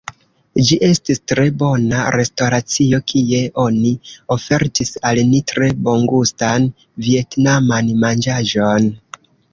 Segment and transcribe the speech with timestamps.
[0.67, 3.91] Ĝi estis tre bona restoracio, kie oni
[4.37, 6.67] ofertis al ni tre bongustan
[7.09, 8.91] vjetnaman manĝaĵon.